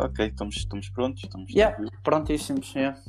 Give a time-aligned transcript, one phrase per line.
[0.00, 1.22] Ok, estamos, estamos prontos.
[1.22, 2.00] Estamos Yeah, tranquilos.
[2.02, 2.72] prontíssimos.
[2.74, 3.00] Yeah.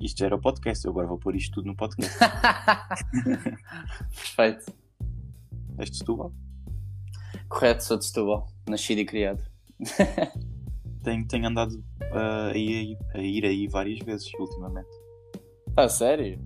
[0.00, 2.16] Isto já era o podcast, eu agora vou pôr isto tudo no podcast.
[4.14, 4.72] Perfeito.
[5.78, 6.32] És de Setúbal?
[7.48, 8.48] Correto, sou de Setúbal.
[8.68, 9.42] Nascido e criado.
[11.04, 11.82] Tenho, tenho andado
[12.12, 14.88] ah, a, ir, a ir aí várias vezes ultimamente.
[15.76, 16.38] Ah, sério?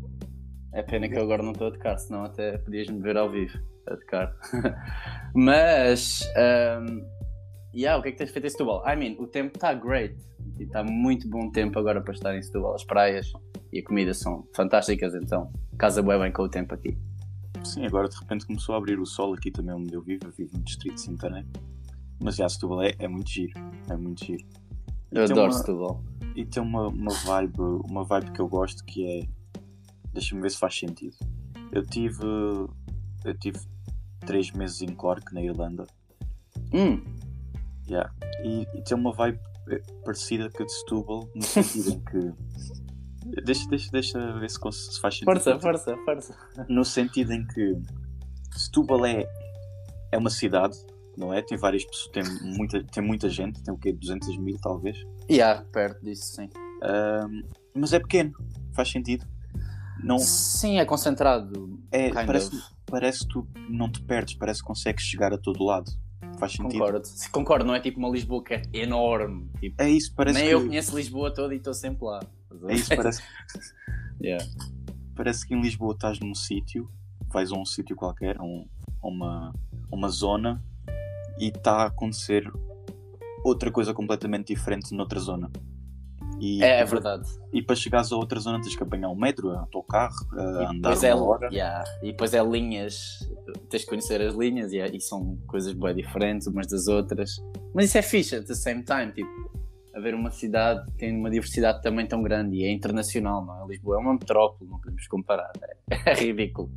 [0.72, 3.58] É pena que eu agora não estou a tocar, senão até podias-me ver ao vivo
[3.88, 4.36] a tocar.
[5.34, 7.02] Mas, um,
[7.74, 8.82] yeah, o que é que tens feito em Setúbal?
[8.86, 10.16] I mean, o tempo está great.
[10.58, 12.74] Está muito bom tempo agora para estar em Setúbal.
[12.74, 13.32] As praias
[13.72, 16.96] e a comida são fantásticas, então casa bem bem com o tempo aqui.
[17.64, 20.20] Sim, agora de repente começou a abrir o sol aqui também onde eu vivo.
[20.26, 21.44] Eu vivo no distrito de Sintané.
[22.22, 23.52] Mas já Setúbal é, é muito giro.
[23.88, 24.44] É muito giro.
[25.12, 26.04] E Eu adoro uma- Setúbal.
[26.34, 29.60] E tem uma, uma vibe, uma vibe que eu gosto que é.
[30.12, 31.16] Deixa-me ver se faz sentido.
[31.70, 32.22] Eu tive.
[33.24, 33.58] Eu tive
[34.20, 35.86] três meses em Cork, na Irlanda.
[36.72, 37.02] Hum,
[37.88, 38.10] Yeah.
[38.44, 42.32] E, e tem uma vibe eh, parecida com a de Setúbal, no sentido em que.
[43.44, 45.26] Deixa, deixa, deixa ver se, se faz sentido.
[45.26, 46.36] força, força, força.
[46.68, 47.80] No sentido em que
[48.50, 49.24] Setúbal é,
[50.10, 50.76] é uma cidade,
[51.16, 51.40] não é?
[51.40, 53.92] Tem várias pessoas, tem muita, tem muita gente, tem o quê?
[53.92, 54.98] 200 mil talvez.
[55.30, 56.50] Yeah, perto disso, sim.
[56.82, 57.42] Ahm,
[57.74, 58.32] mas é pequeno,
[58.74, 59.24] faz sentido.
[60.02, 61.78] Não, Sim, é concentrado.
[61.92, 62.64] é, parece, of.
[62.86, 65.90] parece que tu não te perdes, parece que consegues chegar a todo lado.
[66.42, 66.80] Faz sentido.
[66.80, 67.08] Concordo.
[67.30, 69.48] Concordo, não é tipo uma Lisboa que é enorme.
[69.60, 72.18] Tipo, É isso, parece nem que, eu conheço Lisboa toda e estou sempre lá.
[72.68, 73.22] é isso, parece,
[74.20, 74.44] Yeah.
[75.14, 76.90] parece que em Lisboa estás num sítio,
[77.28, 78.66] vais a um sítio qualquer, a, um-
[79.02, 79.52] a uma,
[79.90, 80.60] a uma zona,
[81.38, 82.50] e está a acontecer
[83.44, 85.48] outra coisa completamente diferente noutra zona.
[86.40, 87.28] E, É, é verdade.
[87.52, 90.72] E para chegares a outra zona tens que apanhar um metro, autocarro, a E andar
[90.94, 91.48] depois, uma é, hora.
[91.52, 91.84] yeah.
[92.02, 93.28] e depois é linhas,
[93.68, 97.42] tens que conhecer as linhas yeah, e são coisas bem diferentes umas das outras.
[97.74, 99.50] Mas isso é fixe, at the same time, tipo,
[99.94, 103.66] haver uma cidade que tem uma diversidade também tão grande e é internacional, não é?
[103.68, 105.52] Lisboa é uma metrópole, não podemos comparar,
[105.90, 106.70] é, é ridículo.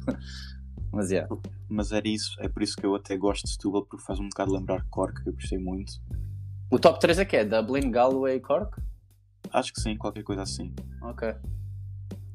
[0.92, 1.16] Mas é.
[1.16, 1.36] Yeah.
[1.68, 4.30] Mas era isso, é por isso que eu até gosto de Setúbal, porque faz um
[4.30, 5.94] bocado lembrar Cork, que eu gostei muito.
[6.72, 7.46] O top 3 é que é?
[7.46, 8.82] Dublin, Galway e Cork?
[9.52, 10.74] Acho que sim, qualquer coisa assim.
[11.02, 11.34] Ok.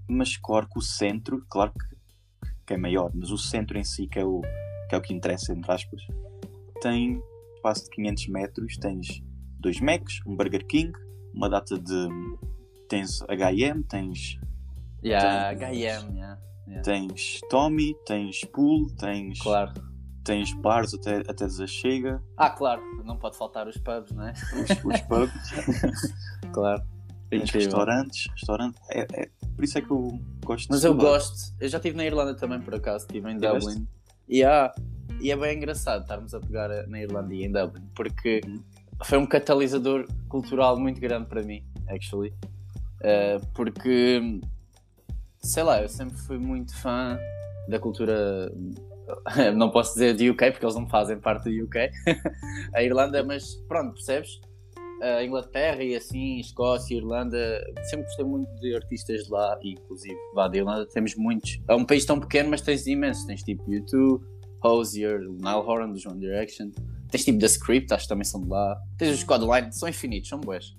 [0.09, 1.97] Mas Cork, o centro, claro que,
[2.70, 4.41] que é maior, mas o centro em si, que é o
[4.88, 6.00] que, é o que interessa, entre aspas,
[6.81, 7.20] tem
[7.56, 9.20] espaço de 500 metros, tens
[9.58, 10.92] dois Macs, um Burger King,
[11.34, 12.09] uma data de.
[12.88, 14.38] tens HM, tens,
[15.03, 16.38] Yeah, HM, yeah.
[16.69, 16.82] yeah.
[16.84, 19.72] tens Tommy, tens Pool, tens, Claro.
[20.22, 24.32] tens bars até, até desachega, Ah, claro, não pode faltar os pubs, não é?
[24.32, 25.50] os, os pubs,
[26.53, 26.82] Claro.
[27.30, 27.66] Tens Incrível.
[27.68, 28.76] restaurantes, restaurante.
[28.91, 31.96] É, é- por isso é que eu gosto de Mas eu gosto, eu já estive
[31.96, 33.38] na Irlanda também por acaso, estive em?
[33.38, 33.86] Dublin.
[34.28, 34.72] E, há-
[35.20, 38.62] e é bem engraçado estarmos a pegar na Irlanda e em Dublin, porque Uhum.
[39.04, 42.32] foi um catalisador cultural muito grande para mim, actually.
[43.00, 44.41] Uh, porque,
[45.42, 47.18] sei lá, eu sempre fui muito fã
[47.68, 48.52] da cultura.
[49.56, 51.91] Não posso dizer de UK, porque eles não fazem parte do UK,
[52.74, 54.41] a Irlanda, mas pronto, percebes?
[55.03, 57.38] A Inglaterra e assim, Escócia, Irlanda,
[57.84, 61.61] sempre gostei muito de artistas de lá, e inclusive vá da Irlanda, temos muitos.
[61.69, 63.25] É um país tão pequeno, mas tens imensos.
[63.25, 64.21] Tens tipo U2,
[64.62, 66.71] Hosier, Nile Horan dos One Direction,
[67.10, 68.81] tens tipo The Script, acho que também são de lá.
[68.99, 70.77] Tens os Squadline, são infinitos, são boas.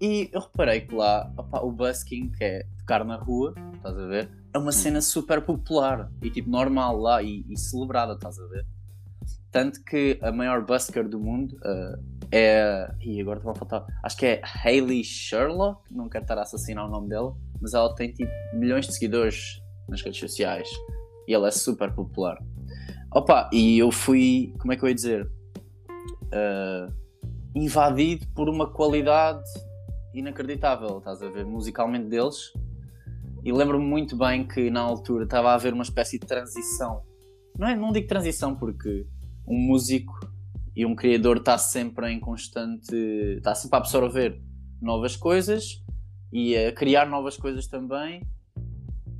[0.00, 4.06] E eu reparei que lá opá, o busking, que é tocar na rua, estás a
[4.06, 4.28] ver?
[4.52, 8.66] É uma cena super popular e tipo normal lá e, e celebrada, estás a ver?
[9.50, 12.90] Tanto que a maior busker do mundo uh, é.
[13.00, 13.86] E agora estava a faltar.
[14.02, 17.94] Acho que é Hayley Sherlock, não quero estar a assassinar o nome dela, mas ela
[17.94, 20.68] tem tipo milhões de seguidores nas redes sociais
[21.26, 22.38] e ela é super popular.
[23.14, 24.54] Opa, e eu fui.
[24.58, 25.30] Como é que eu ia dizer?
[26.26, 26.92] Uh,
[27.54, 29.44] invadido por uma qualidade
[30.12, 32.52] inacreditável, estás a ver, musicalmente deles.
[33.44, 37.02] E lembro-me muito bem que na altura estava a haver uma espécie de transição.
[37.56, 39.06] Não, é, não digo transição porque
[39.46, 40.12] um músico
[40.76, 42.94] e um criador está sempre em constante.
[43.38, 44.40] está sempre a absorver
[44.80, 45.82] novas coisas
[46.30, 48.20] e a criar novas coisas também.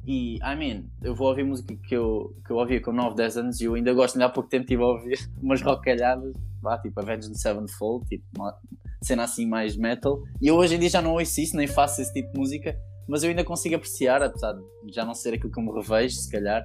[0.07, 3.37] E, I mean, eu vou ouvir música que eu, que eu ouvia com 9, 10
[3.39, 6.79] anos e eu ainda gosto, ainda há pouco tempo estive a ouvir umas rockalhadas, vá,
[6.79, 8.55] tipo Avenged Sevenfold, tipo uma
[9.03, 10.23] cena assim mais metal.
[10.41, 12.77] E eu hoje em dia já não ouço isso, nem faço esse tipo de música,
[13.09, 16.15] mas eu ainda consigo apreciar, apesar de já não ser aquilo que eu me revejo,
[16.15, 16.63] se calhar.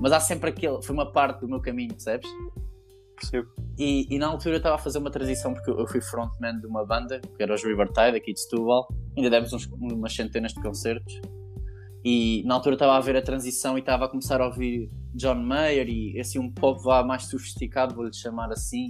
[0.00, 2.28] Mas há sempre aquele, foi uma parte do meu caminho, percebes?
[3.30, 3.48] Percebo.
[3.78, 6.66] E, e na altura eu estava a fazer uma transição porque eu fui frontman de
[6.66, 8.88] uma banda, que era os Rivertide, aqui de Setúbal.
[9.16, 11.20] Ainda demos uns, umas centenas de concertos.
[12.04, 15.36] E na altura estava a ver a transição e estava a começar a ouvir John
[15.36, 18.88] Mayer e assim um pop vá mais sofisticado, vou-lhe chamar assim.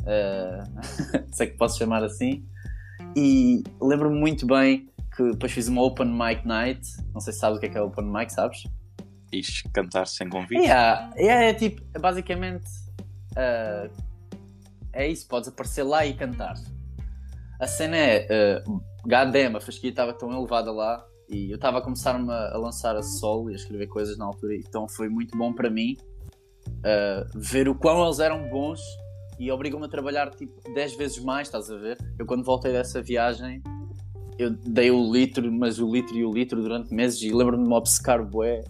[0.00, 2.44] uh, sei que posso chamar assim.
[3.16, 6.80] E lembro-me muito bem que depois fiz uma Open Mic Night.
[7.12, 8.62] Não sei se sabes o que é que é Open Mic, sabes?
[9.32, 10.62] Ixi, cantar sem convite?
[10.62, 12.85] Yeah, yeah, é tipo, basicamente
[13.36, 13.90] uh,
[14.92, 16.54] é isso, podes aparecer lá e cantar.
[17.60, 21.82] A cena é, uh, goddamn, a fasquia estava tão elevada lá e eu estava a
[21.82, 25.52] começar-me a lançar a solo e a escrever coisas na altura, então foi muito bom
[25.52, 25.96] para mim
[26.68, 28.80] uh, ver o quão eles eram bons
[29.38, 31.98] e obrigam-me a trabalhar tipo 10 vezes mais, estás a ver?
[32.18, 33.62] Eu quando voltei dessa viagem
[34.38, 37.68] eu dei o litro, mas o litro e o litro durante meses e lembro-me de
[37.68, 38.62] me obcecar bué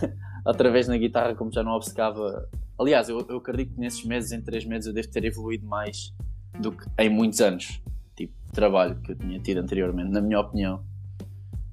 [0.44, 2.48] através na guitarra como já não obcecava.
[2.78, 6.12] Aliás, eu, eu acredito que nesses meses, em 3 meses, eu devo ter evoluído mais
[6.58, 7.80] do que em muitos anos
[8.16, 10.84] tipo, de trabalho que eu tinha tido anteriormente, na minha opinião.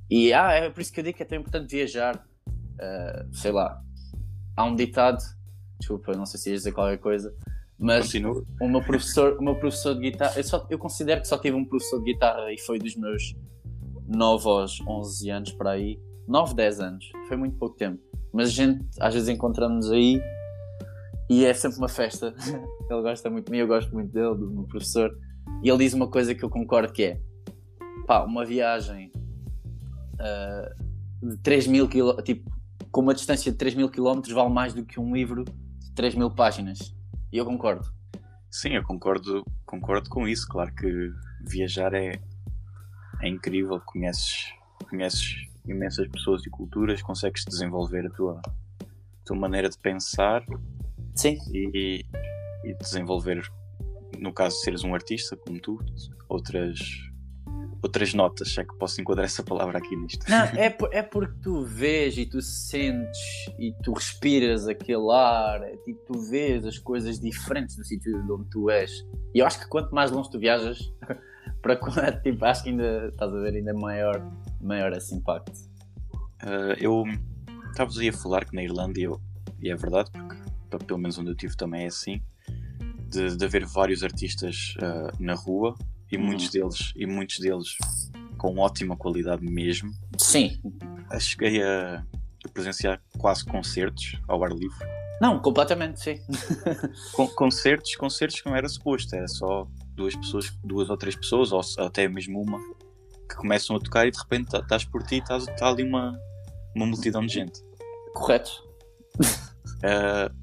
[0.10, 2.18] E ah, é por isso que eu digo que é tão importante viajar.
[2.18, 3.82] Uh, sei lá,
[4.56, 5.22] há um ditado,
[5.80, 7.34] desculpa, não sei se ia dizer qualquer coisa,
[7.78, 8.44] mas Continua.
[8.60, 11.56] o meu professor, o meu professor de guitarra, eu, só, eu considero que só tive
[11.56, 13.36] um professor de guitarra e foi dos meus
[14.08, 18.02] 9 aos 11 anos para aí, 9, 10 anos, foi muito pouco tempo.
[18.34, 20.22] Mas a gente às vezes encontramos-nos aí
[21.32, 22.36] e é sempre uma festa.
[22.92, 25.18] ele gosta muito de mim, eu gosto muito dele, do meu professor.
[25.64, 27.22] E ele diz uma coisa que eu concordo que é
[28.06, 29.10] pá, uma viagem
[30.20, 32.52] uh, de 3 mil km, tipo,
[32.92, 36.16] com uma distância de 3 mil km vale mais do que um livro de 3
[36.16, 36.94] mil páginas.
[37.32, 37.90] E eu concordo.
[38.50, 40.46] Sim, eu concordo, concordo com isso.
[40.50, 41.14] Claro que
[41.48, 42.20] viajar é,
[43.22, 44.52] é incrível, conheces,
[44.90, 48.42] conheces imensas pessoas e culturas, consegues desenvolver a tua,
[48.82, 50.44] a tua maneira de pensar
[51.16, 51.38] Sim.
[51.54, 52.06] E,
[52.64, 53.42] e desenvolver,
[54.18, 55.80] no caso de seres um artista como tu,
[56.30, 56.80] outras
[57.84, 60.24] outras notas, é que posso enquadrar essa palavra aqui nisto.
[60.30, 63.20] Não, é, por, é porque tu vês e tu sentes
[63.58, 68.32] e tu respiras aquele ar, é tipo, tu vês as coisas diferentes do sítio de
[68.32, 68.92] onde tu és.
[69.34, 70.94] E eu acho que quanto mais longe tu viajas,
[71.62, 71.76] para
[72.22, 74.32] tipo, acho que ainda estás a ver ainda maior,
[74.62, 75.58] maior esse impacto.
[76.44, 77.04] Uh, eu
[77.72, 79.20] estava a falar que na Irlanda, eu,
[79.60, 80.36] e é verdade, porque
[80.80, 82.22] pelo menos onde eu estive também é assim,
[83.10, 85.76] de, de haver vários artistas uh, na rua
[86.12, 86.26] e uhum.
[86.26, 87.76] muitos deles e muitos deles
[88.38, 89.92] com ótima qualidade mesmo.
[90.18, 90.60] Sim.
[91.20, 92.04] Cheguei a,
[92.44, 94.86] a presenciar quase concertos ao ar livre.
[95.22, 96.20] Não, completamente, sim.
[97.36, 101.62] Concertos, concertos que não era suposto, era só duas pessoas, duas ou três pessoas, ou
[101.78, 102.58] até mesmo uma,
[103.30, 105.84] que começam a tocar e de repente tá, estás por ti e estás, está ali
[105.84, 106.20] uma,
[106.76, 107.62] uma multidão de gente.
[108.16, 108.64] Correto.
[109.20, 110.41] Uh,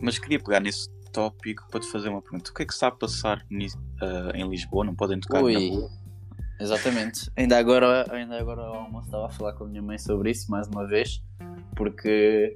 [0.00, 2.50] mas queria pegar nesse tópico para te fazer uma pergunta.
[2.50, 4.84] O que é que está a passar uh, em Lisboa?
[4.84, 5.52] Não podem tocar Ui.
[5.52, 5.90] na rua?
[6.60, 7.30] Exatamente.
[7.36, 10.50] Ainda agora, ainda agora ao almoço estava a falar com a minha mãe sobre isso
[10.50, 11.22] mais uma vez,
[11.74, 12.54] porque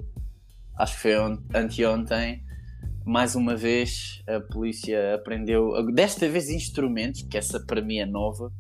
[0.79, 1.14] acho que foi
[1.55, 2.44] anteontem,
[3.05, 8.52] mais uma vez a polícia aprendeu, desta vez instrumentos, que essa para mim é nova.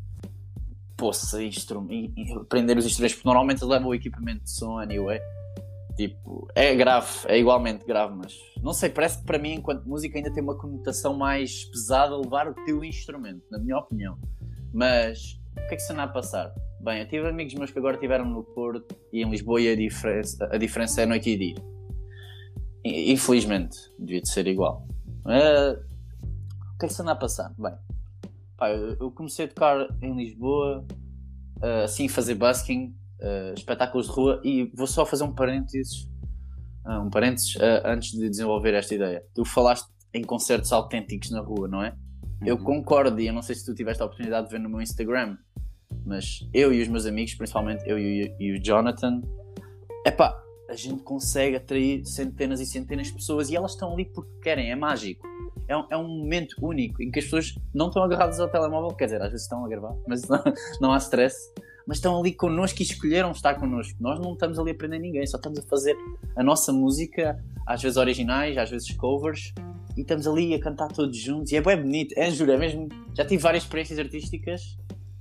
[0.96, 1.86] Poxa, instru
[2.40, 5.20] aprender os instrumentos, porque normalmente levam o equipamento de som anyway.
[5.96, 10.18] Tipo, é grave, é igualmente grave, mas não sei, parece que para mim, enquanto música,
[10.18, 14.18] ainda tem uma conotação mais pesada levar o teu instrumento, na minha opinião.
[14.72, 16.52] Mas o que é que se anda a passar?
[16.80, 19.76] Bem, eu tive amigos meus que agora estiveram no Porto e em Lisboa e a
[19.76, 21.54] diferença, a diferença é noite e dia.
[22.84, 24.86] Infelizmente, devia de ser igual.
[25.24, 25.80] Uh,
[26.74, 27.54] o que é que se anda a passar?
[27.56, 27.72] Bem,
[28.56, 30.84] pá, eu comecei a tocar em Lisboa,
[31.62, 36.08] uh, assim, fazer busking uh, espetáculos de rua e vou só fazer um parênteses,
[36.86, 39.22] uh, um parênteses uh, antes de desenvolver esta ideia.
[39.34, 41.90] Tu falaste em concertos autênticos na rua, não é?
[41.90, 42.46] Uhum.
[42.46, 44.80] Eu concordo e eu não sei se tu tiveste a oportunidade de ver no meu
[44.80, 45.36] Instagram,
[46.04, 49.22] mas eu e os meus amigos, principalmente eu e, e o Jonathan,
[50.04, 54.04] é pá, a gente consegue atrair centenas e centenas de pessoas e elas estão ali
[54.04, 55.26] porque querem, é mágico.
[55.66, 58.94] É um, é um momento único em que as pessoas não estão agarradas ao telemóvel,
[58.94, 60.42] quer dizer, às vezes estão a gravar, mas não,
[60.80, 61.34] não há stress
[61.86, 63.96] mas estão ali connosco e escolheram estar connosco.
[64.00, 65.96] Nós não estamos ali a aprender ninguém, só estamos a fazer
[66.36, 69.52] a nossa música, às vezes originais, às vezes covers,
[69.96, 71.52] e estamos ali a cantar todos juntos.
[71.52, 72.88] E é bem bonito, é, juro, é mesmo.
[73.14, 74.76] Já tive várias experiências artísticas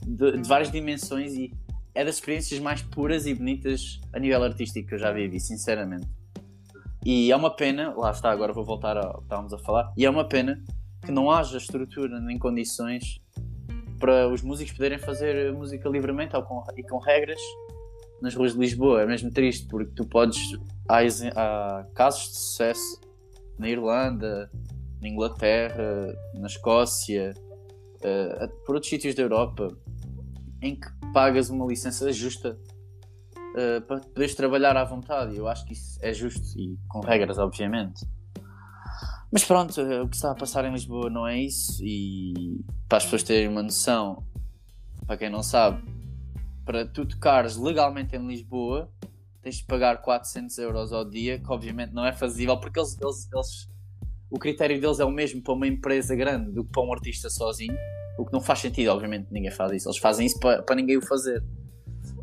[0.06, 1.52] de, de, várias dimensões e
[1.94, 6.08] é das experiências mais puras e bonitas a nível artístico que eu já vivi, sinceramente.
[7.06, 10.06] E é uma pena, lá está, agora vou voltar ao que estávamos a falar, e
[10.06, 10.64] é uma pena
[11.06, 13.22] que não haja estrutura nem condições
[14.04, 17.40] para os músicos poderem fazer música livremente ou com, e com regras
[18.22, 19.04] nas ruas de Lisboa.
[19.04, 20.42] É mesmo triste porque tu podes.
[20.90, 21.00] Há,
[21.38, 23.00] há casos de sucesso
[23.58, 24.52] na Irlanda,
[25.02, 29.70] na Inglaterra, na Escócia, uh, por outros sítios da Europa,
[30.62, 32.60] em que pagas uma licença justa
[33.38, 35.38] uh, para poderes trabalhar à vontade.
[35.38, 38.06] Eu acho que isso é justo e com regras, obviamente.
[39.34, 41.84] Mas pronto, o que está a passar em Lisboa não é isso.
[41.84, 44.24] E para as pessoas terem uma noção,
[45.08, 45.84] para quem não sabe,
[46.64, 48.92] para tu tocares legalmente em Lisboa,
[49.42, 53.28] tens de pagar 400 euros ao dia, que obviamente não é fazível, porque eles, eles,
[53.34, 53.70] eles,
[54.30, 57.28] o critério deles é o mesmo para uma empresa grande do que para um artista
[57.28, 57.76] sozinho,
[58.20, 60.98] o que não faz sentido, obviamente ninguém faz isso, eles fazem isso para, para ninguém
[60.98, 61.44] o fazer.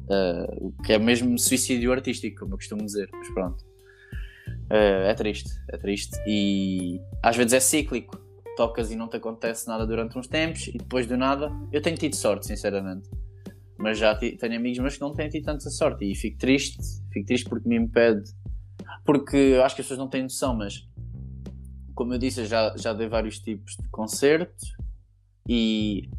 [0.08, 3.69] Uh, o que é mesmo suicídio artístico, como eu costumo dizer, mas pronto.
[4.70, 6.16] Uh, é triste, é triste.
[6.26, 8.18] E às vezes é cíclico.
[8.56, 11.50] Tocas e não te acontece nada durante uns tempos e depois do nada.
[11.72, 13.08] Eu tenho tido sorte, sinceramente
[13.80, 16.78] mas já tenho amigos meus que não têm tido tanta sorte e fico triste,
[17.10, 18.30] fico triste porque me impede,
[19.06, 20.86] porque acho que as pessoas não têm noção, mas
[21.94, 24.66] como eu disse, eu já, já dei vários tipos de concerto
[25.48, 26.10] e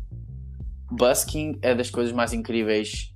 [0.89, 3.13] busking é das coisas mais incríveis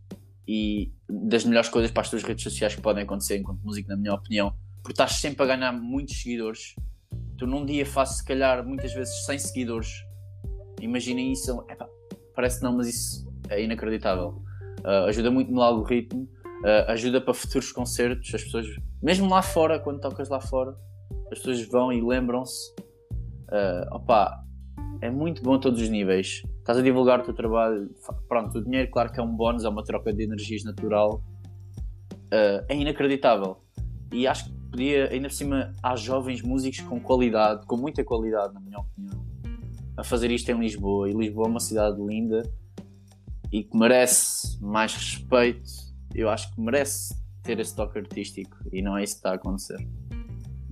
[0.47, 3.97] e das melhores coisas para as tuas redes sociais que podem acontecer enquanto música, na
[3.99, 4.53] minha opinião,
[4.85, 6.75] porque estás sempre a ganhar muitos seguidores.
[7.39, 9.89] Tu num dia fazes, se calhar, muitas vezes 100 seguidores.
[10.79, 11.65] Imaginem isso.
[11.67, 11.89] Epá,
[12.35, 14.43] parece não, mas isso é inacreditável.
[14.81, 16.29] Uh, ajuda muito no algoritmo,
[16.61, 18.31] uh, ajuda para futuros concertos.
[18.31, 18.67] As pessoas,
[19.01, 20.77] mesmo lá fora, quando tocas lá fora,
[21.31, 22.71] as pessoas vão e lembram-se.
[23.49, 24.39] Uh, opa,
[25.01, 26.43] é muito bom a todos os níveis.
[26.59, 27.89] Estás a divulgar o teu trabalho.
[28.29, 31.23] Pronto, o dinheiro, claro que é um bónus, é uma troca de energias natural.
[32.25, 33.65] Uh, é inacreditável.
[34.13, 38.53] E acho que podia, ainda por cima, há jovens músicos com qualidade, com muita qualidade,
[38.53, 39.25] na minha opinião,
[39.95, 41.09] a fazer isto em Lisboa.
[41.09, 42.43] E Lisboa é uma cidade linda
[43.51, 45.71] e que merece mais respeito,
[46.13, 49.35] eu acho que merece ter esse toque artístico e não é isso que está a
[49.35, 49.77] acontecer.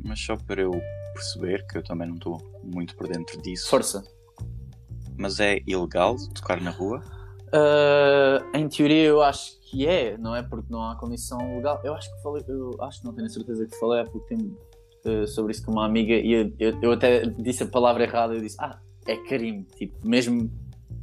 [0.03, 0.71] Mas só para eu
[1.13, 3.69] perceber, que eu também não estou muito por dentro disso.
[3.69, 4.03] Força.
[5.15, 7.01] Mas é ilegal tocar na rua?
[7.53, 11.79] Uh, em teoria eu acho que é, não é porque não há condição legal.
[11.83, 14.25] Eu acho que falei, eu acho que não tenho a certeza que falei há pouco
[14.27, 14.57] tempo
[15.05, 18.33] uh, sobre isso com uma amiga e eu, eu, eu, até disse a palavra errada,
[18.33, 20.49] eu disse, ah, é crime, tipo, mesmo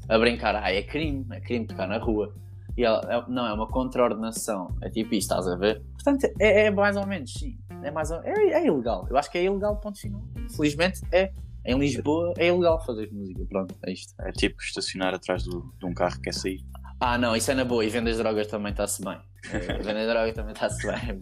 [0.09, 2.35] a brincar, ah, é crime, é crime tocar na rua.
[2.77, 4.75] E ela, é, não, é uma contraordenação.
[4.81, 5.83] É tipo isto, estás a ver?
[5.93, 7.59] Portanto, é, é mais ou menos, sim.
[7.83, 9.07] É, mais ou, é, é, ilegal.
[9.09, 10.23] Eu acho que é ilegal, ponto final.
[10.57, 11.33] Felizmente, é.
[11.65, 13.45] Em Lisboa é ilegal fazer música.
[13.47, 14.15] Pronto, é isto.
[14.21, 16.65] É tipo estacionar atrás do, de um carro que quer sair.
[16.99, 17.85] Ah, não, isso é na boa.
[17.85, 19.19] E vender drogas também está-se bem.
[19.53, 21.19] É, vender drogas também está-se bem.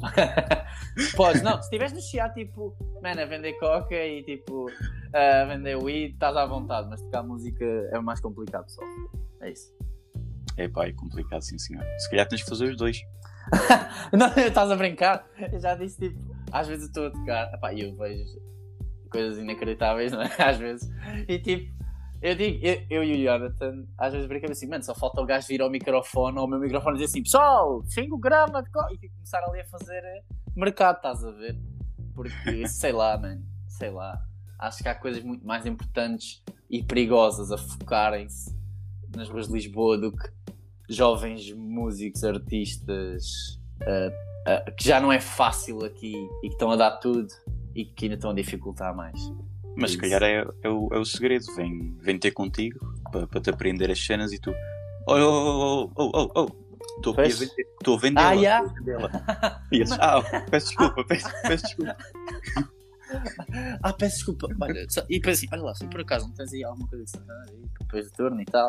[1.17, 4.67] Podes, não, se estiveres no chiado, tipo, mano, a vender coca e tipo,
[5.13, 8.83] a vender weed, estás à vontade, mas tocar música é mais complicado, só.
[9.41, 9.73] É isso.
[10.57, 11.85] É pá, é complicado, sim, senhor.
[11.99, 13.01] Se calhar tens de fazer os dois.
[14.13, 15.25] não, estás a brincar?
[15.53, 18.49] Eu já disse, tipo, às vezes eu estou a tocar, epá, e eu vejo
[19.09, 20.31] coisas inacreditáveis, não é?
[20.39, 20.89] Às vezes.
[21.27, 21.79] E tipo,
[22.21, 25.27] eu digo, eu, eu e o Jonathan, às vezes brincamos assim, mano, só falta o
[25.27, 28.71] gajo vir ao microfone, ou ao meu microfone e dizer assim, pessoal, 5 gramas de
[28.71, 30.25] coca, e começar ali a fazer eh,
[30.57, 31.57] mercado, estás a ver?
[32.15, 34.21] Porque, sei lá, mano, sei lá.
[34.59, 38.53] Acho que há coisas muito mais importantes e perigosas a focarem-se
[39.15, 40.29] nas ruas de Lisboa do que
[40.89, 46.77] jovens músicos, artistas, uh, uh, que já não é fácil aqui e que estão a
[46.77, 47.29] dar tudo
[47.75, 49.33] e que ainda estão a dificultar mais.
[49.77, 51.45] Mas se calhar é, é, o, é o segredo.
[51.55, 52.79] Vem, vem ter contigo
[53.13, 54.53] para, te aprender as cenas e tu.
[55.07, 57.67] Oh, oh, oh, oh, oh, Estou a vender.
[57.79, 58.29] Estou a vendê-la.
[58.29, 59.63] Ah, yeah.
[59.71, 60.21] E assim, ah,
[60.51, 61.97] peço desculpa, peço, peço desculpa.
[63.83, 64.49] ah, peço desculpa.
[64.61, 67.05] Olha, só, e depois assim, olha lá, se por acaso não tens aí alguma coisa
[67.05, 67.21] assim,
[67.79, 68.69] depois de turno e tal.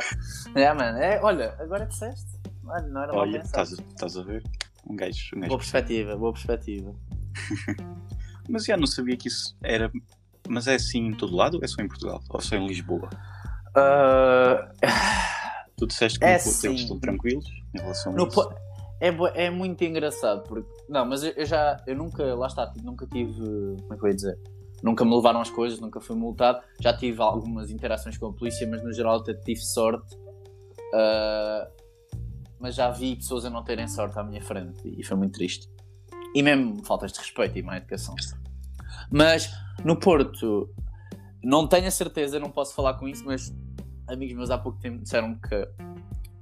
[0.53, 2.39] É, mano, é, olha, agora disseste.
[2.65, 4.43] Olha, não era olha, estás, estás a ver?
[4.87, 5.35] Um gajo.
[5.35, 6.95] Um gajo boa perspectiva, boa perspectiva.
[8.49, 9.91] Mas já não sabia que isso era
[10.49, 12.21] mas é assim em todo lado ou é só em Portugal?
[12.29, 13.09] Ou só em Lisboa?
[13.69, 14.87] Uh...
[15.77, 18.49] Tu disseste que é no Porto eles estão tranquilos em relação no a isso?
[18.99, 22.85] É, é muito engraçado porque não, mas eu, eu, já eu nunca lá está tipo,
[22.85, 24.37] nunca tive como é que eu ia dizer
[24.83, 28.67] nunca me levaram as coisas nunca fui multado já tive algumas interações com a polícia
[28.67, 31.71] mas no geral até tive sorte uh,
[32.59, 35.69] mas já vi pessoas a não terem sorte à minha frente e foi muito triste
[36.35, 38.15] e mesmo faltas de respeito e má educação
[39.11, 39.51] mas
[39.83, 40.69] no Porto,
[41.43, 43.53] não tenho a certeza, não posso falar com isso, mas
[44.07, 45.67] amigos meus há pouco tempo disseram que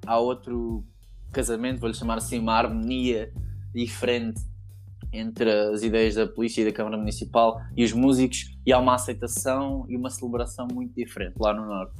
[0.05, 0.83] há outro
[1.31, 3.31] casamento, vou-lhe chamar assim, uma harmonia
[3.73, 4.41] diferente
[5.13, 8.95] entre as ideias da polícia e da Câmara Municipal e os músicos, e há uma
[8.95, 11.95] aceitação e uma celebração muito diferente lá no Norte.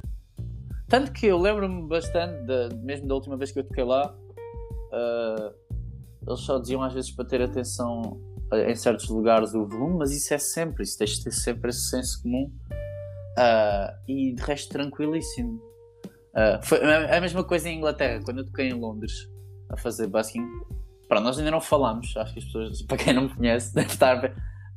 [0.88, 5.67] Tanto que eu lembro-me bastante, de, mesmo da última vez que eu toquei lá, uh,
[6.28, 8.20] eles só diziam às vezes para ter atenção
[8.52, 11.88] em certos lugares o volume, mas isso é sempre, isso tens de ter sempre esse
[11.90, 12.50] senso comum
[13.38, 15.60] uh, e de resto tranquilíssimo.
[16.34, 19.12] Uh, foi a mesma coisa em Inglaterra, quando eu toquei em Londres
[19.70, 20.46] a fazer busking.
[21.08, 23.88] Pronto, nós ainda não falámos, acho que as pessoas, para quem não me conhece, deve
[23.88, 24.24] estar.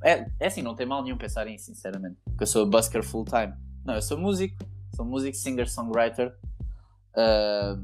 [0.03, 2.17] É, é assim, não tem mal nenhum pensar em sinceramente.
[2.25, 3.53] Porque eu sou busker full time.
[3.85, 4.55] Não, eu sou músico.
[4.95, 6.33] Sou músico, singer, songwriter.
[7.15, 7.81] Uh,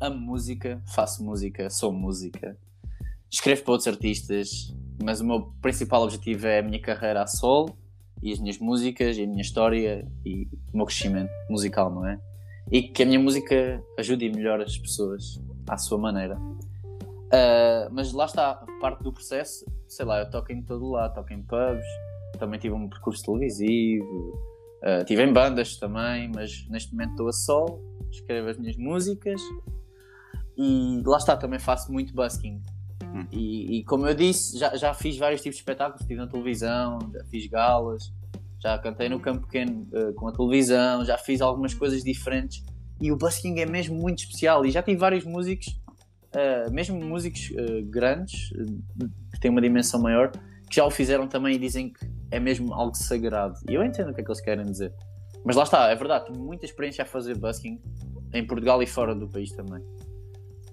[0.00, 2.56] amo música, faço música, sou música.
[3.30, 7.76] Escrevo para outros artistas, mas o meu principal objetivo é a minha carreira a solo
[8.22, 12.18] e as minhas músicas e a minha história e o meu crescimento musical, não é?
[12.70, 16.36] E que a minha música ajude e melhore as pessoas à sua maneira.
[16.38, 21.32] Uh, mas lá está, parte do processo, sei lá, eu toco em todo lado, toco
[21.32, 21.84] em pubs,
[22.38, 24.32] também tive um percurso televisivo,
[24.82, 29.40] uh, tive em bandas também, mas neste momento estou a solo, escrevo as minhas músicas
[30.58, 32.60] e lá está, também faço muito busking.
[33.04, 33.24] Hum.
[33.30, 36.98] E, e, como eu disse, já, já fiz vários tipos de espetáculos, estive na televisão,
[37.14, 38.12] já fiz galas,
[38.60, 42.64] já cantei no campo pequeno uh, com a televisão, já fiz algumas coisas diferentes
[43.00, 45.68] e o busking é mesmo muito especial e já tive vários músicos,
[46.34, 48.50] uh, mesmo músicos uh, grandes,
[49.32, 50.32] que têm uma dimensão maior,
[50.68, 53.54] que já o fizeram também e dizem que é mesmo algo sagrado.
[53.70, 54.92] E eu entendo o que é que eles querem dizer.
[55.44, 57.80] Mas lá está, é verdade, tenho muita experiência a fazer busking
[58.34, 59.80] em Portugal e fora do país também.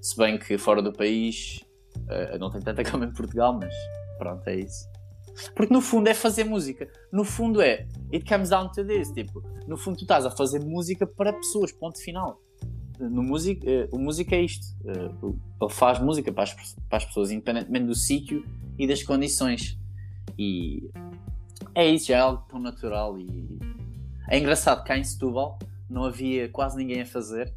[0.05, 1.65] Se bem que fora do país
[2.03, 3.73] Uh, não tem tanta cama em Portugal, mas
[4.17, 4.87] pronto, é isso.
[5.55, 6.87] Porque no fundo é fazer música.
[7.11, 7.87] No fundo é.
[8.13, 9.11] It comes down to this.
[9.11, 12.39] Tipo, no fundo tu estás a fazer música para pessoas, ponto final.
[12.99, 14.65] No música, uh, o música é isto.
[14.83, 18.45] Uh, ele faz música para as, para as pessoas, independentemente do sítio
[18.77, 19.79] e das condições.
[20.37, 20.89] E
[21.73, 23.17] é isso, já é algo tão natural.
[23.17, 23.59] E
[24.29, 25.57] é engraçado cá em Setúbal
[25.89, 27.53] não havia quase ninguém a fazer.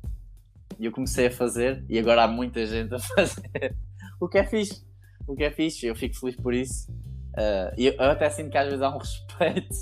[0.78, 3.76] E eu comecei a fazer, e agora há muita gente a fazer
[4.20, 4.86] o que é fixe.
[5.26, 6.90] O que é fixe, eu fico feliz por isso.
[6.90, 9.74] Uh, eu, eu até sinto que às vezes há um respeito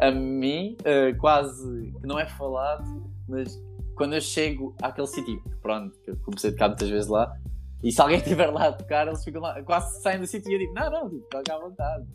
[0.00, 2.84] a mim, uh, quase que não é falado,
[3.28, 3.60] mas
[3.94, 7.36] quando eu chego àquele sítio, pronto, que eu comecei a tocar muitas vezes lá,
[7.82, 10.54] e se alguém estiver lá a tocar, eles ficam lá, quase saem do sítio e
[10.54, 12.06] eu digo: Não, não, tipo, toca à vontade.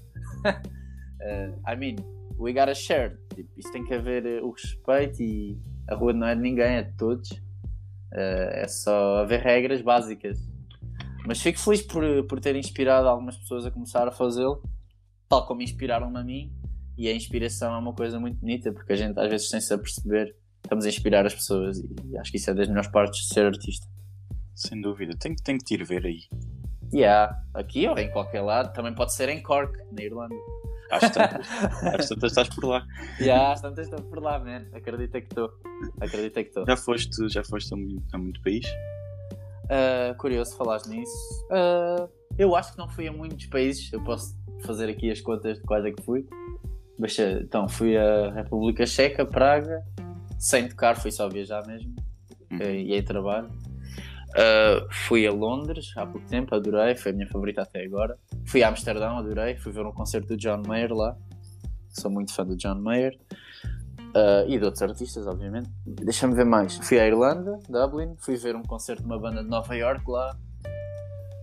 [0.45, 1.95] uh, I mean,
[2.39, 3.17] we gotta share.
[3.33, 5.59] Tipo, isso tem que haver o respeito e
[5.89, 7.29] a rua não é de ninguém, é de todos.
[8.15, 10.39] Uh, é só haver regras básicas.
[11.27, 14.63] Mas fico feliz por, por ter inspirado algumas pessoas a começar a fazê-lo,
[15.27, 16.53] tal como inspiraram-me a mim.
[16.97, 19.73] E a inspiração é uma coisa muito bonita, porque a gente às vezes sem se
[19.73, 20.33] aperceber
[20.65, 23.45] estamos a inspirar as pessoas e acho que isso é das melhores partes de ser
[23.45, 23.87] artista.
[24.55, 26.21] Sem dúvida, tenho, tenho que te ir ver aí.
[26.95, 30.35] Yeah, aqui ou em qualquer lado, também pode ser em Cork, na Irlanda.
[30.89, 31.45] Às tantas,
[31.83, 32.85] às tantas estás por lá.
[33.19, 34.65] Yeah, às tantas estou por lá, man.
[34.73, 35.51] Acredita que estou.
[35.99, 36.65] Acredita que estou.
[36.65, 38.65] Já foste, já foste a muito, a muito país?
[39.65, 41.11] Uh, curioso falaste nisso.
[41.51, 43.91] Uh, eu acho que não fui a muitos países.
[43.91, 44.33] Eu posso
[44.65, 46.25] fazer aqui as contas de quais é que fui.
[46.97, 49.83] Mas, então, fui a República Checa, Praga,
[50.39, 51.93] sem tocar, fui só viajar mesmo.
[52.49, 52.61] Uhum.
[52.61, 53.49] E aí trabalho.
[54.35, 58.17] Uh, fui a Londres há pouco tempo, adorei, foi a minha favorita até agora.
[58.45, 61.17] Fui a Amsterdão, adorei, fui ver um concerto do John Mayer lá.
[61.89, 63.17] Sou muito fã do John Mayer.
[64.15, 65.69] Uh, e de outros artistas, obviamente.
[65.85, 66.77] Deixa-me ver mais.
[66.77, 70.37] Fui à Irlanda, Dublin, fui ver um concerto de uma banda de Nova York lá.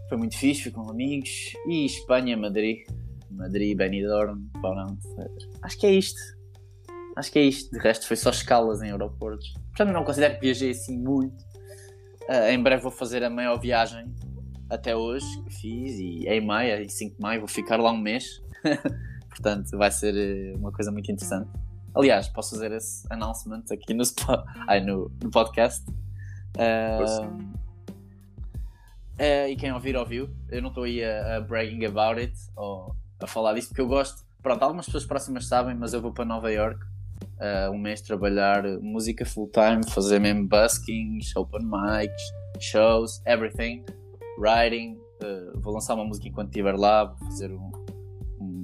[0.08, 1.54] Foi muito fixe, fui com amigos.
[1.66, 2.86] E Espanha, Madrid.
[3.30, 4.98] Madrid, Benidorm, pronto.
[5.62, 6.20] Acho que é isto.
[7.16, 7.70] Acho que é isto.
[7.72, 9.52] De resto, foi só escalas em aeroportos.
[9.68, 11.51] Portanto, não considero que viajei assim muito.
[12.32, 14.10] Uh, em breve vou fazer a maior viagem
[14.70, 15.98] até hoje que fiz.
[15.98, 18.42] E é em maio, em 5 de maio, vou ficar lá um mês.
[19.28, 21.50] Portanto, vai ser eh, uma coisa muito interessante.
[21.94, 24.02] Aliás, posso fazer esse announcement aqui no,
[24.66, 25.84] ai, no, no podcast.
[26.56, 27.36] Uh,
[29.18, 30.30] uh, e quem ouvir, ouviu.
[30.48, 33.88] Eu não estou aí a, a, bragging about it ou a falar disso porque eu
[33.88, 34.22] gosto.
[34.42, 36.80] Pronto, algumas pessoas próximas sabem, mas eu vou para Nova York
[37.42, 42.22] uh, um mês trabalhar música full time, fazer mesmo buskings, open mics,
[42.60, 43.84] shows, everything,
[44.38, 44.98] writing.
[45.56, 47.70] vou lançar uma música enquanto estiver lá, vou fazer um,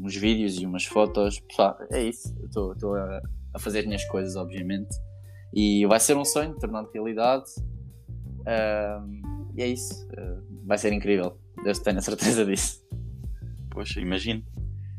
[0.04, 1.40] uns vídeos e umas fotos.
[1.40, 2.34] Pessoal, é isso.
[2.44, 3.20] Estou a,
[3.54, 4.96] a, fazer as minhas coisas, obviamente.
[5.52, 7.50] E vai ser um sonho, tornando realidade.
[8.40, 10.06] Uh, e é isso.
[10.06, 11.36] Uh, vai ser incrível.
[11.64, 12.80] Deus tenho a certeza disso.
[13.70, 14.42] Poxa, imagino.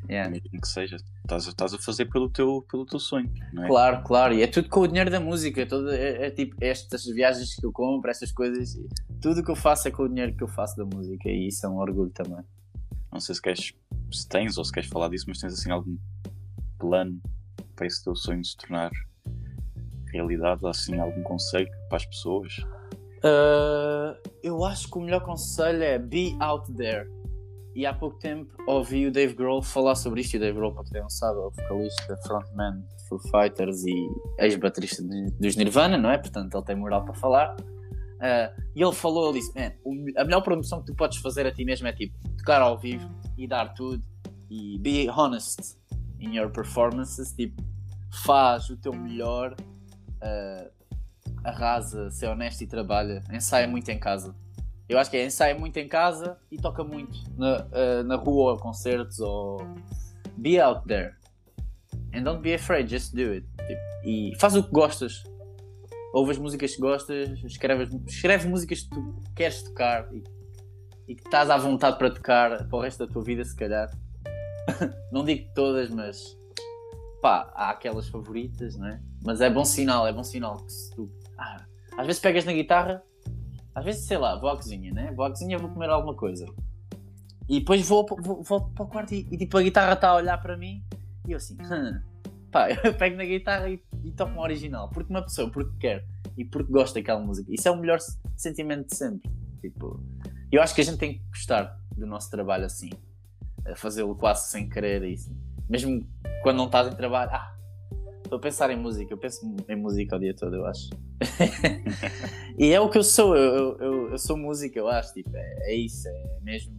[0.10, 0.28] Yeah.
[0.28, 0.98] Imagino que seja.
[1.24, 3.68] Estás, estás a fazer pelo teu, pelo teu sonho, é?
[3.68, 4.34] Claro, claro.
[4.34, 5.66] E é tudo com o dinheiro da música.
[5.68, 8.76] Todo, é, é tipo estas viagens que eu compro, estas coisas.
[9.22, 11.30] Tudo que eu faço é com o dinheiro que eu faço da música.
[11.30, 12.44] E isso é um orgulho também.
[13.12, 13.74] Não sei se queres,
[14.12, 15.96] se tens ou se queres falar disso, mas tens assim algum
[16.80, 17.22] plano
[17.76, 18.92] para esse teu sonho se tornar
[20.12, 20.66] realidade?
[20.66, 22.58] Assim, algum conselho para as pessoas?
[23.20, 27.08] Uh, eu acho que o melhor conselho é be out there.
[27.80, 30.34] E há pouco tempo ouvi o Dave Grohl falar sobre isto.
[30.34, 33.86] E o Dave Grohl, para quem não sabe, é o vocalista, frontman de Foo Fighters
[33.86, 33.96] e
[34.38, 35.02] ex-baterista
[35.40, 36.18] dos Nirvana, não é?
[36.18, 37.56] Portanto, ele tem moral para falar.
[37.56, 39.72] Uh, e ele falou, ele disse, Man,
[40.18, 43.10] a melhor promoção que tu podes fazer a ti mesmo é tipo tocar ao vivo
[43.38, 44.04] e dar tudo
[44.50, 45.78] e be honest
[46.20, 47.64] in your performances, tipo,
[48.26, 49.56] faz o teu melhor,
[50.22, 50.70] uh,
[51.46, 54.36] arrasa, ser honesto e trabalha, ensaia muito em casa.
[54.90, 58.58] Eu acho que é ensaia muito em casa e toca muito na, uh, na rua,
[58.58, 59.62] concertos, ou
[60.36, 61.14] be out there.
[62.12, 63.48] And don't be afraid, just do it.
[63.68, 65.24] Tipo, e faz o que gostas.
[66.12, 70.24] Ouve as músicas que gostas, escreve, escreve músicas que tu queres tocar e,
[71.08, 73.92] e que estás à vontade para tocar para o resto da tua vida, se calhar.
[75.14, 76.36] não digo todas, mas
[77.22, 79.00] pá, há aquelas favoritas, não é?
[79.24, 81.12] Mas é bom sinal, é bom sinal que se tu.
[81.38, 81.64] Ah,
[81.96, 83.04] às vezes pegas na guitarra
[83.80, 85.12] às vezes, sei lá, vou à cozinha, né?
[85.16, 86.46] Vou à cozinha vou comer alguma coisa.
[87.48, 90.16] E depois vou, vou, volto para o quarto e, e, tipo a guitarra está a
[90.16, 90.84] olhar para mim
[91.26, 92.00] e eu assim, hum.
[92.52, 94.90] pá, eu pego na guitarra e, e toco uma original.
[94.90, 96.06] Porque uma pessoa, porque quer
[96.38, 97.52] e porque gosta daquela música.
[97.54, 98.00] Isso é o melhor
[98.36, 99.32] sentimento de sempre.
[99.62, 100.04] Tipo,
[100.52, 102.90] eu acho que a gente tem que gostar do nosso trabalho assim.
[103.78, 105.04] Fazê-lo quase sem querer.
[105.04, 105.34] Isso.
[105.70, 106.06] Mesmo
[106.44, 107.56] quando não estás em trabalho, ah,
[108.30, 110.88] Estou a pensar em música, eu penso em música o dia todo, eu acho.
[112.60, 115.16] e é o que eu sou, eu, eu, eu sou música, eu acho.
[115.16, 116.72] Tipo, é, é, isso, é mesmo.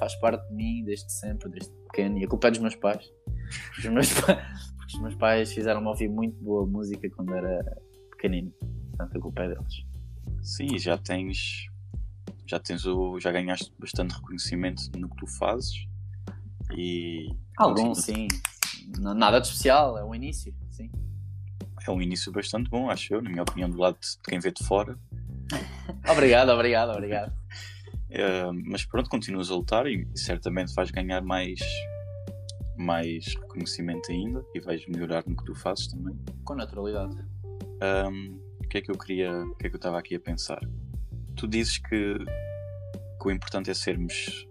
[0.00, 2.18] Faz parte de mim desde sempre, desde pequeno.
[2.18, 3.08] E a culpa é dos meus pais.
[3.78, 7.80] Os meus porque os meus pais fizeram-me ouvir muito boa música quando era
[8.10, 8.52] pequenino.
[8.88, 9.86] Portanto, a culpa é deles.
[10.42, 11.68] Sim, já tens.
[12.44, 13.20] Já tens o.
[13.20, 15.76] Já ganhaste bastante reconhecimento no que tu fazes.
[16.76, 17.28] E.
[17.56, 18.26] Algum, sim.
[18.96, 20.90] Nada de especial, é o início sim.
[21.86, 24.50] É um início bastante bom, acho eu, na minha opinião, do lado de quem vê
[24.50, 24.98] de fora.
[26.10, 27.32] obrigado, obrigado, obrigado.
[28.10, 31.60] Uh, mas pronto, continuas a lutar e certamente vais ganhar mais,
[32.76, 36.18] mais reconhecimento ainda e vais melhorar no que tu fazes também.
[36.44, 37.16] Com naturalidade.
[37.82, 40.20] Um, o que é que eu queria, o que é que eu estava aqui a
[40.20, 40.60] pensar?
[41.36, 44.46] Tu dizes que, que o importante é sermos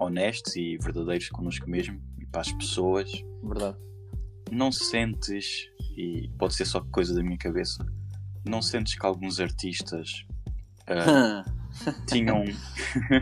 [0.00, 2.00] honestos e verdadeiros connosco mesmo
[2.34, 3.10] para as pessoas.
[3.42, 3.84] Verdade
[4.50, 7.84] não sentes, e pode ser só coisa da minha cabeça,
[8.44, 10.26] não sentes que alguns artistas
[10.88, 11.50] uh,
[12.06, 12.44] tinham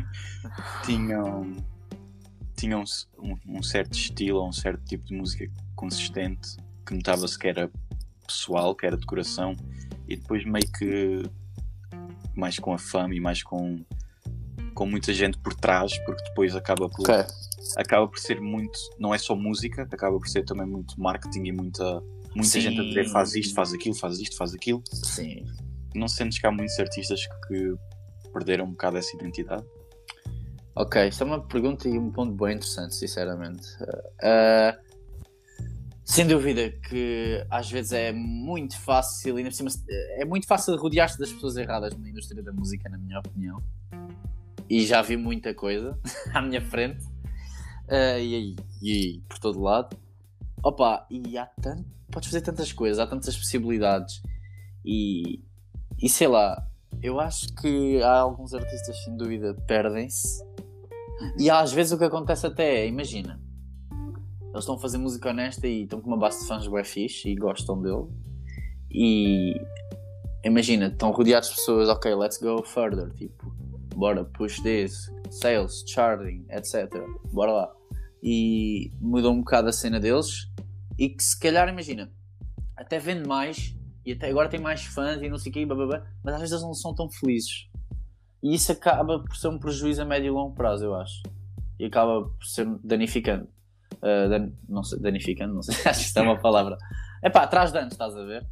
[0.85, 1.57] tinham
[2.57, 2.85] tinham
[3.19, 7.71] um, um, certo estilo ou um certo tipo de música consistente que notava-se que era
[8.27, 9.57] pessoal, que era decoração
[10.07, 11.23] e depois meio que
[12.37, 13.85] mais com a fama e mais com
[14.75, 17.25] com muita gente por trás, porque depois acaba por okay
[17.77, 21.53] acaba por ser muito, não é só música, acaba por ser também muito marketing e
[21.53, 22.01] muita,
[22.35, 22.61] muita Sim.
[22.61, 24.83] gente a dizer faz isto, faz aquilo, faz isto, faz aquilo.
[24.93, 25.45] Sim.
[25.95, 27.75] Não sentes que há muitos artistas que
[28.33, 29.65] perderam um bocado essa identidade?
[30.75, 33.67] Ok, isso é uma pergunta e um ponto bem interessante, sinceramente.
[33.83, 34.93] Uh,
[36.05, 39.71] sem dúvida que às vezes é muito fácil, ainda por cima,
[40.19, 43.63] é muito fácil rodear-te das pessoas erradas na indústria da música, na minha opinião.
[44.69, 45.99] E já vi muita coisa
[46.33, 47.05] à minha frente
[47.89, 49.97] uh, e, e, por todo lado.
[50.63, 51.85] Opa, e há tanto.
[52.11, 54.23] Podes fazer tantas coisas, há tantas possibilidades.
[54.85, 55.41] E,
[56.01, 56.67] e sei lá,
[57.03, 60.45] eu acho que há alguns artistas, sem dúvida, perdem-se.
[61.39, 63.41] E às vezes o que acontece até é, imagina,
[64.53, 67.31] eles estão a fazer música honesta e estão com uma base de fãs bem fixe
[67.31, 68.07] e gostam dele.
[68.91, 69.55] E
[70.45, 73.51] imagina, estão rodeados de pessoas, ok, let's go further, tipo,
[73.97, 76.91] bora, push this, sales, charting, etc.
[77.33, 77.83] Bora lá
[78.23, 80.49] e mudou um bocado a cena deles
[80.99, 82.13] e que se calhar, imagina,
[82.77, 86.05] até vende mais e até agora tem mais fãs e não sei o quê, blá,
[86.23, 87.69] mas às vezes eles não são tão felizes.
[88.43, 91.23] E isso acaba por ser um prejuízo a médio e longo prazo, eu acho.
[91.79, 93.49] E acaba por ser danificante.
[93.95, 96.77] Uh, dan não sei, danificante, não sei, acho que isso é uma palavra.
[97.23, 98.45] É pá, traz danos, estás a ver?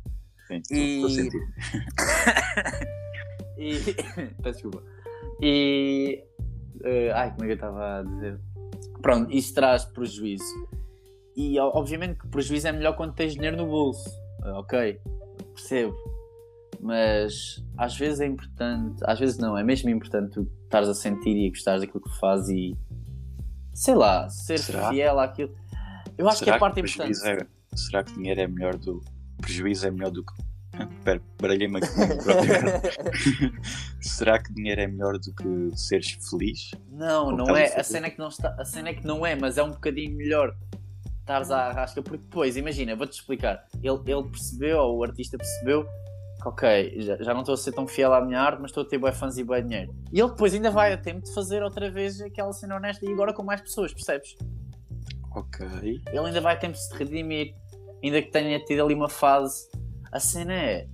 [0.46, 1.40] Sim, estou a sentir.
[3.58, 3.78] e.
[4.42, 4.82] Peço desculpa.
[5.42, 6.24] E.
[6.80, 8.40] Uh, ai, como é que eu estava a dizer?
[9.02, 10.44] Pronto, isso traz prejuízo.
[11.36, 14.10] E obviamente que prejuízo é melhor quando tens dinheiro no bolso.
[14.42, 15.00] Ah, ok,
[15.54, 15.94] percebo.
[16.80, 21.36] Mas às vezes é importante, às vezes não, é mesmo importante tu estares a sentir
[21.36, 22.76] e a gostares daquilo que fazes e
[23.74, 24.90] sei lá, ser será?
[24.90, 25.54] fiel àquilo.
[26.16, 27.28] Eu acho será que é a parte importante.
[27.28, 29.02] É, será que dinheiro é melhor do.
[29.40, 30.32] Prejuízo é melhor do que
[31.00, 31.88] Espera, baralhei-me aqui.
[34.02, 36.72] Será que dinheiro é melhor do que seres feliz?
[36.90, 37.74] Não, não é.
[37.74, 39.70] A cena, é que não está, a cena é que não é, mas é um
[39.70, 40.54] bocadinho melhor
[41.20, 43.64] estares à rasca, porque depois, imagina, vou-te explicar.
[43.82, 47.72] Ele, ele percebeu, ou o artista percebeu, que ok, já, já não estou a ser
[47.72, 49.94] tão fiel à minha arte, mas estou a ter bons fãs e bom dinheiro.
[50.12, 53.12] E ele depois ainda vai a tempo de fazer outra vez aquela cena honesta e
[53.12, 54.36] agora com mais pessoas, percebes?
[55.34, 55.66] Ok.
[56.08, 57.54] Ele ainda vai a tempo de se redimir,
[58.04, 59.66] ainda que tenha tido ali uma fase
[60.12, 60.88] a cena é: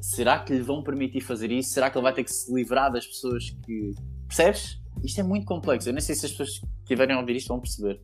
[0.00, 1.70] será que lhe vão permitir fazer isso?
[1.70, 3.94] Será que ele vai ter que se livrar das pessoas que.
[4.26, 4.80] Percebes?
[5.02, 5.88] Isto é muito complexo.
[5.88, 8.00] Eu nem sei se as pessoas que estiverem a ouvir isto vão perceber.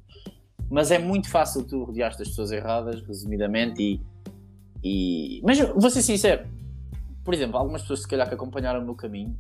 [0.71, 4.01] Mas é muito fácil tu rodear as pessoas erradas, resumidamente, e,
[4.83, 5.41] e.
[5.43, 6.47] Mas vou ser sincero,
[7.25, 9.37] por exemplo, algumas pessoas se calhar que acompanharam o meu caminho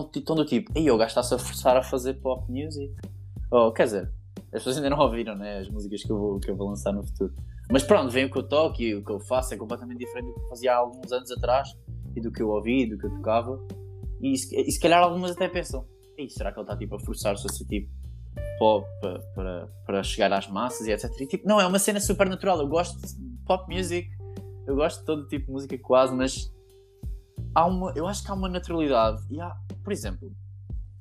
[0.00, 2.92] estão, do tipo, ei, o gajo está-se a forçar a fazer pop music.
[3.50, 4.10] Ou, quer dizer,
[4.46, 6.92] as pessoas ainda não ouviram né, as músicas que eu, vou, que eu vou lançar
[6.92, 7.32] no futuro.
[7.70, 10.26] Mas pronto, vem o que eu toco e o que eu faço é completamente diferente
[10.26, 11.68] do que eu fazia há alguns anos atrás
[12.14, 13.58] e do que eu ouvi e do que eu tocava.
[14.20, 15.86] E, e se calhar algumas até pensam,
[16.28, 17.90] será que ele está tipo, a forçar-se a ser tipo
[18.58, 21.10] pop para, para, para chegar às massas e etc.
[21.20, 22.60] E, tipo, não, é uma cena super natural.
[22.60, 24.08] Eu gosto de pop music,
[24.66, 26.52] eu gosto de todo tipo de música quase, mas
[27.54, 29.22] há uma, eu acho que há uma naturalidade.
[29.30, 30.32] E há, por exemplo,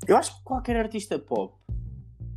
[0.08, 1.56] eu acho que qualquer artista pop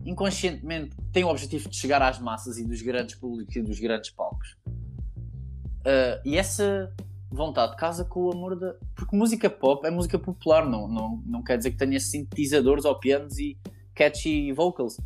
[0.07, 4.11] inconscientemente tem o objetivo de chegar às massas e dos grandes públicos e dos grandes
[4.11, 4.57] palcos.
[5.81, 6.93] Uh, e essa
[7.31, 8.75] vontade casa com o amor da.
[8.95, 12.99] Porque música pop é música popular, não, não, não quer dizer que tenha sintetizadores ou
[12.99, 13.59] pianos e
[13.95, 14.97] catchy vocals.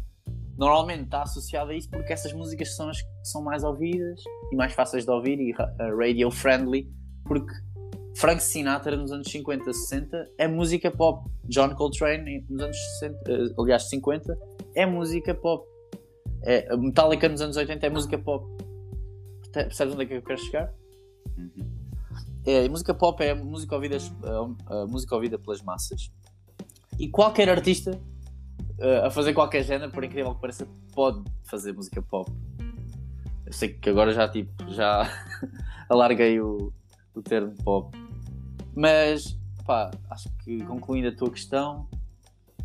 [0.57, 4.57] Normalmente está associado a isso porque essas músicas são as que são mais ouvidas e
[4.57, 6.91] mais fáceis de ouvir e uh, radio friendly,
[7.25, 7.53] porque
[8.17, 11.29] Frank Sinatra nos anos 50, 60 é música pop.
[11.45, 14.39] John Coltrane nos anos 60, uh, aliás 50
[14.75, 15.69] é música pop.
[16.43, 18.47] É, Metallica nos anos 80 é música pop.
[19.53, 20.73] Percebes onde é que eu quero chegar?
[21.37, 21.71] Uhum.
[22.47, 26.11] É, música pop é música ouvida, a, a música ouvida pelas massas.
[26.99, 27.91] E qualquer artista
[28.79, 32.31] uh, a fazer qualquer género, por incrível que pareça, pode fazer música pop.
[33.47, 35.11] Eu sei que agora já tipo, já
[35.89, 36.73] alarguei o,
[37.15, 37.97] o termo pop.
[38.75, 41.89] Mas pá, acho que concluindo a tua questão,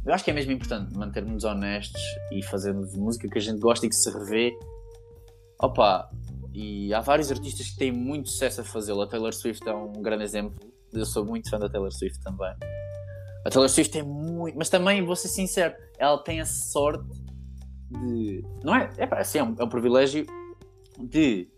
[0.05, 3.85] eu acho que é mesmo importante mantermos honestos e fazermos música que a gente gosta
[3.85, 4.53] e que se revê.
[5.59, 6.09] Opa,
[6.53, 9.01] e há vários artistas que têm muito sucesso a fazê-lo.
[9.01, 10.55] A Taylor Swift é um grande exemplo.
[10.93, 12.53] Eu sou muito fã da Taylor Swift também.
[13.43, 14.55] A Taylor Swift tem muito.
[14.55, 17.09] Mas também, vou ser sincero, ela tem a sorte
[17.89, 18.43] de.
[18.63, 18.89] Não é?
[18.97, 20.25] É, assim, é, um, é um privilégio
[20.99, 21.49] de.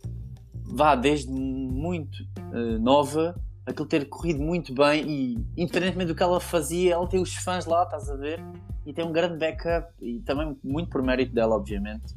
[0.70, 3.36] Vá desde muito uh, nova
[3.68, 7.66] aquilo ter corrido muito bem e, independentemente do que ela fazia, ela tem os fãs
[7.66, 8.40] lá, estás a ver?
[8.86, 12.14] E tem um grande backup e também muito por mérito dela, obviamente.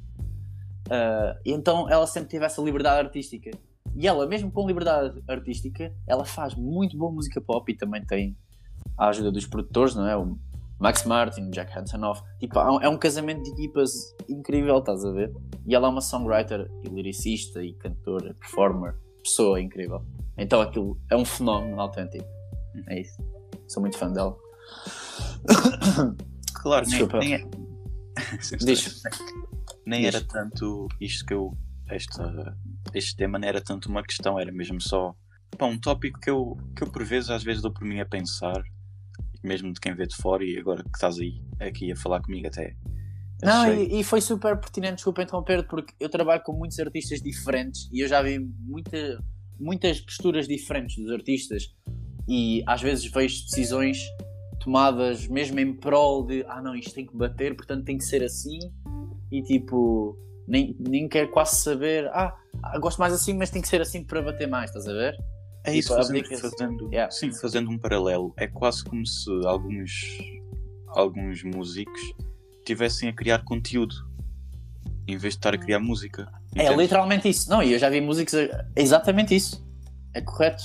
[0.87, 3.51] Uh, então ela sempre teve essa liberdade artística.
[3.97, 8.37] E ela, mesmo com liberdade artística, ela faz muito boa música pop e também tem
[8.97, 10.17] a ajuda dos produtores, não é?
[10.17, 10.39] O
[10.79, 12.23] Max Martin, Jack Hansonoff.
[12.39, 13.93] Tipo, é um casamento de equipas
[14.29, 15.35] incrível, estás a ver?
[15.67, 20.05] E ela é uma songwriter e lyricista e cantora, performer, pessoa incrível.
[20.37, 22.27] Então aquilo é um fenómeno autêntico.
[22.89, 23.19] É isso.
[23.69, 24.37] Sou muito fã dela.
[26.63, 27.19] Claro, Desculpa.
[27.21, 27.51] nem, nem é...
[28.59, 29.03] Diz.
[29.87, 30.15] Nem Diz.
[30.15, 31.57] era tanto isto que eu.
[31.89, 32.57] Esta,
[32.95, 35.15] este tema não era tanto uma questão, era mesmo só
[35.59, 38.07] pá, um tópico que eu, que eu por vezes às vezes dou por mim a
[38.07, 38.63] pensar,
[39.43, 42.47] mesmo de quem vê de fora e agora que estás aí aqui a falar comigo
[42.47, 42.77] até.
[43.43, 47.89] Não, e, e, foi super pertinente, desculpa interromper, porque eu trabalho com muitos artistas diferentes
[47.93, 49.19] e eu já vi muita,
[49.59, 51.75] muitas posturas diferentes dos artistas
[52.29, 53.99] e às vezes vejo decisões
[54.61, 58.23] tomadas mesmo em prol de ah não, isto tem que bater, portanto tem que ser
[58.23, 58.59] assim
[59.33, 62.37] e tipo nem, nem quero quase saber ah,
[62.79, 65.17] gosto mais assim, mas tem que ser assim para bater mais, estás a ver?
[65.65, 67.11] É isso, tipo, fazendo, fazendo, yeah.
[67.11, 70.19] sim, fazendo um paralelo, é quase como se alguns,
[70.89, 72.01] alguns músicos
[72.71, 73.95] tivessem a criar conteúdo
[75.07, 76.31] em vez de estar a criar música.
[76.55, 77.51] É literalmente isso.
[77.51, 78.35] Não, e eu já vi músicos.
[78.35, 79.67] É exatamente isso.
[80.15, 80.63] É correto.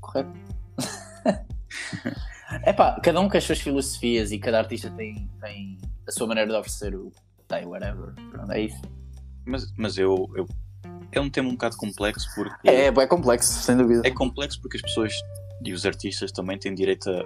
[0.00, 0.30] Correto.
[2.62, 6.28] é pá, cada um com as suas filosofias e cada artista tem, tem a sua
[6.28, 7.10] maneira de oferecer o.
[7.48, 8.14] Tem, whatever.
[8.30, 8.80] Pronto, é isso.
[9.44, 10.46] Mas, mas eu, eu.
[11.10, 12.68] É um tema um bocado complexo porque.
[12.68, 14.02] É, é, é complexo, sem dúvida.
[14.04, 15.12] É complexo porque as pessoas
[15.64, 17.24] e os artistas também têm direito a,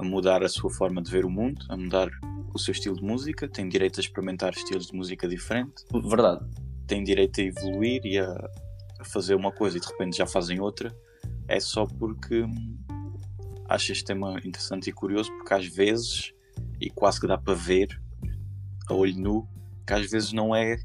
[0.00, 2.08] a mudar a sua forma de ver o mundo, a mudar
[2.52, 5.84] o seu estilo de música, têm direito a experimentar estilos de música diferente.
[5.92, 6.44] Verdade
[6.90, 8.50] têm direito a evoluir e a,
[8.98, 10.92] a, fazer uma coisa e de repente já fazem outra,
[11.46, 12.76] é só porque hum,
[13.68, 16.34] acho este tema interessante e curioso, porque às vezes,
[16.80, 17.88] e quase que dá para ver
[18.88, 19.48] a olho nu,
[19.86, 20.78] que às vezes não é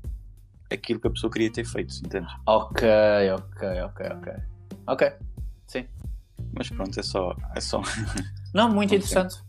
[0.71, 2.27] aquilo que a pessoa queria ter feito, entende?
[2.45, 2.87] Ok,
[3.33, 4.33] ok, ok, ok.
[4.85, 5.13] Ok,
[5.65, 5.87] sim.
[6.53, 7.35] Mas pronto, é só.
[7.55, 7.81] É só...
[8.55, 9.44] Não, muito interessante.